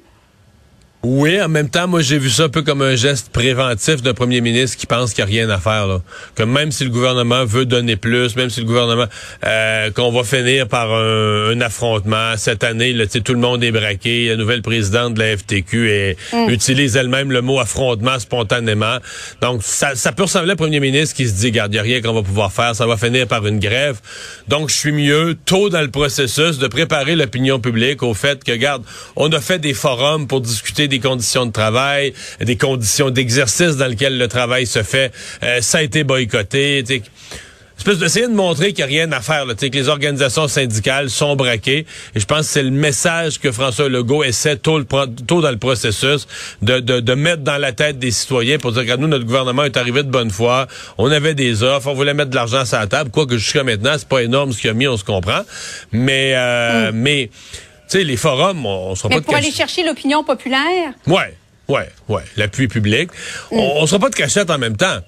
Oui, 1.05 1.41
en 1.41 1.49
même 1.49 1.69
temps, 1.69 1.85
moi 1.85 2.01
j'ai 2.01 2.17
vu 2.17 2.29
ça 2.29 2.43
un 2.43 2.49
peu 2.49 2.61
comme 2.61 2.81
un 2.81 2.95
geste 2.95 3.27
préventif 3.27 4.01
d'un 4.01 4.13
premier 4.13 4.39
ministre 4.39 4.77
qui 4.77 4.85
pense 4.85 5.13
qu'il 5.13 5.25
n'y 5.25 5.31
a 5.31 5.33
rien 5.33 5.49
à 5.49 5.57
faire. 5.57 5.85
Là. 5.85 6.01
Que 6.33 6.43
même 6.43 6.71
si 6.71 6.85
le 6.85 6.91
gouvernement 6.91 7.43
veut 7.43 7.65
donner 7.65 7.97
plus, 7.97 8.37
même 8.37 8.49
si 8.49 8.61
le 8.61 8.65
gouvernement 8.65 9.07
euh, 9.45 9.91
qu'on 9.91 10.13
va 10.13 10.23
finir 10.23 10.69
par 10.69 10.93
un, 10.93 11.59
affrontement 11.59 12.37
cette 12.37 12.63
année, 12.63 12.93
là, 12.93 13.05
tout 13.05 13.33
le 13.33 13.39
monde 13.39 13.65
est 13.65 13.71
braqué. 13.71 14.29
La 14.29 14.37
nouvelle 14.37 14.61
présidente 14.61 15.15
de 15.15 15.19
la 15.19 15.35
FTQ 15.35 15.91
et 15.91 16.17
mm. 16.31 16.49
utilise 16.49 16.95
elle-même 16.95 17.33
le 17.33 17.41
mot 17.41 17.59
affrontement 17.59 18.17
spontanément. 18.17 18.97
Donc 19.41 19.61
ça, 19.61 19.95
ça 19.95 20.13
peut 20.13 20.23
ressembler 20.23 20.51
à 20.51 20.53
un 20.53 20.55
premier 20.55 20.79
ministre 20.79 21.17
qui 21.17 21.27
se 21.27 21.33
dit, 21.33 21.51
garde, 21.51 21.73
il 21.73 21.75
n'y 21.75 21.79
a 21.79 21.83
rien 21.83 22.01
qu'on 22.01 22.13
va 22.13 22.23
pouvoir 22.23 22.53
faire, 22.53 22.77
ça 22.77 22.87
va 22.87 22.95
finir 22.95 23.27
par 23.27 23.45
une 23.45 23.59
grève. 23.59 23.99
Donc 24.47 24.69
je 24.69 24.75
suis 24.75 24.93
mieux 24.93 25.35
tôt 25.45 25.67
dans 25.69 25.81
le 25.81 25.91
processus 25.91 26.59
de 26.59 26.67
préparer 26.67 27.17
l'opinion 27.17 27.59
publique 27.59 28.03
au 28.03 28.13
fait 28.13 28.41
que, 28.41 28.53
garde, 28.53 28.83
on 29.17 29.29
a 29.33 29.41
fait 29.41 29.59
des 29.59 29.73
forums 29.73 30.27
pour 30.27 30.39
discuter 30.39 30.87
des 30.93 30.99
conditions 30.99 31.45
de 31.45 31.51
travail, 31.51 32.13
des 32.39 32.55
conditions 32.55 33.09
d'exercice 33.09 33.77
dans 33.77 33.87
lesquelles 33.87 34.17
le 34.17 34.27
travail 34.27 34.67
se 34.67 34.83
fait. 34.83 35.11
Euh, 35.43 35.59
ça 35.61 35.79
a 35.79 35.81
été 35.81 36.03
boycotté. 36.03 36.83
T'sais 36.83 37.01
espèce 37.77 37.97
d'essayer 37.97 38.27
de 38.27 38.33
montrer 38.33 38.67
qu'il 38.71 38.85
n'y 38.85 38.97
a 38.97 39.05
rien 39.05 39.11
à 39.11 39.19
faire, 39.19 39.45
là, 39.45 39.55
que 39.55 39.65
les 39.65 39.89
organisations 39.89 40.47
syndicales 40.47 41.09
sont 41.09 41.35
braquées. 41.35 41.85
Et 42.15 42.19
je 42.19 42.25
pense 42.25 42.41
que 42.41 42.45
c'est 42.45 42.63
le 42.63 42.71
message 42.71 43.39
que 43.39 43.51
François 43.51 43.89
Legault 43.89 44.23
essaie 44.23 44.55
tôt, 44.55 44.77
le, 44.77 44.85
tôt 44.85 45.41
dans 45.41 45.51
le 45.51 45.57
processus 45.57 46.27
de, 46.61 46.79
de, 46.79 46.99
de, 47.01 47.13
mettre 47.13 47.41
dans 47.41 47.57
la 47.57 47.73
tête 47.73 47.99
des 47.99 48.11
citoyens 48.11 48.57
pour 48.57 48.71
dire 48.71 48.85
que 48.85 48.95
nous, 48.95 49.07
notre 49.07 49.25
gouvernement 49.25 49.63
est 49.63 49.75
arrivé 49.75 50.03
de 50.03 50.09
bonne 50.09 50.29
foi, 50.29 50.67
on 50.97 51.11
avait 51.11 51.33
des 51.33 51.63
offres, 51.63 51.87
on 51.87 51.93
voulait 51.93 52.13
mettre 52.13 52.29
de 52.29 52.35
l'argent 52.35 52.63
sur 52.63 52.77
la 52.77 52.87
table, 52.87 53.09
quoique 53.09 53.37
jusqu'à 53.37 53.63
maintenant, 53.63 53.95
c'est 53.97 54.07
pas 54.07 54.23
énorme 54.23 54.53
ce 54.53 54.61
qu'il 54.61 54.69
a 54.69 54.73
mis, 54.73 54.87
on 54.87 54.95
se 54.95 55.03
comprend. 55.03 55.41
Mais, 55.91 56.33
euh, 56.35 56.91
mm. 56.91 56.95
mais 56.95 57.29
sais, 57.97 58.03
les 58.03 58.17
forums, 58.17 58.65
on, 58.65 58.95
sera 58.95 59.09
Mais 59.09 59.15
pas 59.15 59.21
pour 59.21 59.35
aller 59.35 59.51
chercher 59.51 59.83
l'opinion 59.83 60.23
populaire? 60.23 60.93
Ouais, 61.07 61.35
ouais, 61.67 61.89
ouais, 62.09 62.23
l'appui 62.37 62.67
public. 62.67 63.09
Mm. 63.51 63.57
On, 63.57 63.81
on 63.81 63.87
sera 63.87 63.99
pas 63.99 64.09
de 64.09 64.15
cachette 64.15 64.49
en 64.49 64.57
même 64.57 64.77
temps. 64.77 64.99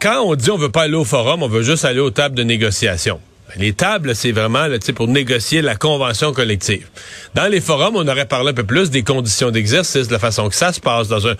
Quand 0.00 0.22
on 0.22 0.34
dit 0.36 0.50
on 0.50 0.56
veut 0.56 0.70
pas 0.70 0.82
aller 0.82 0.94
au 0.94 1.04
forum, 1.04 1.42
on 1.42 1.48
veut 1.48 1.62
juste 1.62 1.84
aller 1.84 2.00
aux 2.00 2.10
tables 2.10 2.36
de 2.36 2.44
négociation. 2.44 3.20
Les 3.56 3.72
tables, 3.72 4.14
c'est 4.14 4.32
vraiment 4.32 4.66
là, 4.66 4.78
pour 4.94 5.08
négocier 5.08 5.62
la 5.62 5.74
convention 5.74 6.32
collective. 6.32 6.86
Dans 7.34 7.48
les 7.48 7.60
forums, 7.60 7.96
on 7.96 8.06
aurait 8.06 8.26
parlé 8.26 8.50
un 8.50 8.54
peu 8.54 8.64
plus 8.64 8.90
des 8.90 9.02
conditions 9.02 9.50
d'exercice, 9.50 10.08
de 10.08 10.12
la 10.12 10.18
façon 10.18 10.48
que 10.48 10.54
ça 10.54 10.72
se 10.72 10.80
passe 10.80 11.08
dans 11.08 11.26
un, 11.26 11.34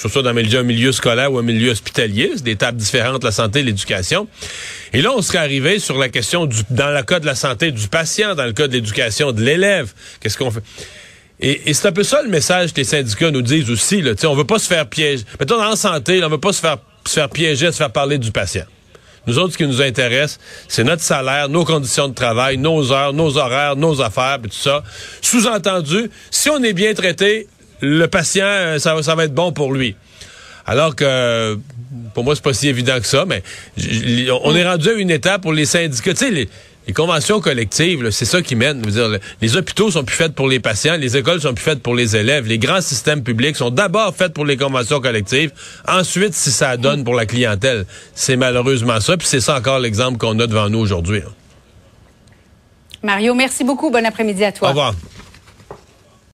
que 0.00 0.08
ce 0.08 0.12
soit 0.14 0.22
dans 0.22 0.30
un 0.30 0.62
milieu 0.62 0.92
scolaire 0.92 1.30
ou 1.30 1.38
un 1.38 1.42
milieu 1.42 1.72
hospitalier, 1.72 2.32
c'est 2.34 2.42
des 2.42 2.56
tables 2.56 2.78
différentes, 2.78 3.22
la 3.22 3.32
santé, 3.32 3.62
l'éducation. 3.62 4.28
Et 4.94 5.02
là, 5.02 5.12
on 5.14 5.20
serait 5.20 5.38
arrivé 5.38 5.78
sur 5.78 5.98
la 5.98 6.08
question 6.08 6.46
du, 6.46 6.56
dans 6.70 6.88
le 6.88 7.02
cas 7.02 7.20
de 7.20 7.26
la 7.26 7.34
santé 7.34 7.70
du 7.70 7.86
patient, 7.86 8.34
dans 8.34 8.46
le 8.46 8.54
cas 8.54 8.66
de 8.66 8.72
l'éducation 8.72 9.32
de 9.32 9.42
l'élève. 9.42 9.92
Qu'est-ce 10.20 10.38
qu'on 10.38 10.50
fait? 10.50 10.62
Et, 11.38 11.74
c'est 11.74 11.88
un 11.88 11.92
peu 11.92 12.02
ça 12.02 12.22
le 12.22 12.30
message 12.30 12.72
que 12.72 12.78
les 12.78 12.84
syndicats 12.84 13.30
nous 13.30 13.42
disent 13.42 13.70
aussi. 13.70 14.00
Là, 14.00 14.12
on 14.24 14.34
veut 14.34 14.44
pas 14.44 14.58
se 14.58 14.68
faire 14.68 14.86
piéger. 14.86 15.22
Mettons, 15.38 15.62
en 15.62 15.76
santé, 15.76 16.18
là, 16.18 16.28
on 16.28 16.30
veut 16.30 16.38
pas 16.38 16.54
se 16.54 16.60
faire, 16.60 16.78
se 17.06 17.12
faire 17.12 17.28
piéger, 17.28 17.70
se 17.70 17.76
faire 17.76 17.92
parler 17.92 18.16
du 18.16 18.32
patient. 18.32 18.64
Nous 19.26 19.38
autres, 19.38 19.52
ce 19.52 19.58
qui 19.58 19.66
nous 19.66 19.82
intéresse, 19.82 20.38
c'est 20.66 20.82
notre 20.82 21.02
salaire, 21.02 21.50
nos 21.50 21.66
conditions 21.66 22.08
de 22.08 22.14
travail, 22.14 22.56
nos 22.56 22.90
heures, 22.90 23.12
nos 23.12 23.36
horaires, 23.36 23.76
nos 23.76 24.00
affaires, 24.00 24.38
et 24.42 24.48
tout 24.48 24.56
ça. 24.56 24.82
Sous-entendu, 25.20 26.10
si 26.30 26.48
on 26.48 26.62
est 26.62 26.72
bien 26.72 26.94
traité, 26.94 27.48
le 27.80 28.06
patient, 28.06 28.44
euh, 28.44 28.78
ça, 28.78 29.00
ça 29.02 29.14
va 29.14 29.24
être 29.24 29.34
bon 29.34 29.52
pour 29.52 29.72
lui. 29.72 29.96
Alors 30.66 30.94
que 30.94 31.58
pour 32.14 32.24
moi, 32.24 32.34
c'est 32.34 32.44
pas 32.44 32.52
si 32.52 32.68
évident 32.68 32.98
que 33.00 33.06
ça, 33.06 33.24
mais 33.26 33.42
on 34.44 34.54
est 34.54 34.66
rendu 34.66 34.88
à 34.88 34.92
une 34.92 35.10
étape 35.10 35.42
pour 35.42 35.52
les 35.52 35.64
syndicats. 35.64 36.12
Tu 36.12 36.26
sais, 36.26 36.30
les, 36.30 36.48
conventions 36.94 37.40
collectives, 37.40 38.10
c'est 38.10 38.24
ça 38.24 38.42
qui 38.42 38.56
mène. 38.56 38.80
Dire, 38.82 39.18
les 39.40 39.56
hôpitaux 39.56 39.92
sont 39.92 40.02
plus 40.02 40.16
faits 40.16 40.34
pour 40.34 40.48
les 40.48 40.58
patients, 40.58 40.96
les 40.96 41.16
écoles 41.16 41.40
sont 41.40 41.54
plus 41.54 41.62
faites 41.62 41.82
pour 41.82 41.94
les 41.94 42.16
élèves. 42.16 42.48
Les 42.48 42.58
grands 42.58 42.80
systèmes 42.80 43.22
publics 43.22 43.54
sont 43.54 43.70
d'abord 43.70 44.12
faits 44.14 44.32
pour 44.32 44.44
les 44.44 44.56
conventions 44.56 45.00
collectives. 45.00 45.52
Ensuite, 45.86 46.34
si 46.34 46.50
ça 46.50 46.76
donne 46.76 47.04
pour 47.04 47.14
la 47.14 47.26
clientèle, 47.26 47.84
c'est 48.14 48.34
malheureusement 48.34 48.98
ça. 48.98 49.16
Puis 49.16 49.28
c'est 49.28 49.40
ça 49.40 49.56
encore 49.56 49.78
l'exemple 49.78 50.18
qu'on 50.18 50.38
a 50.40 50.48
devant 50.48 50.68
nous 50.68 50.80
aujourd'hui. 50.80 51.22
Mario, 53.04 53.34
merci 53.34 53.62
beaucoup. 53.62 53.90
Bon 53.90 54.04
après-midi 54.04 54.44
à 54.44 54.50
toi. 54.50 54.68
Au 54.68 54.70
revoir. 54.70 54.94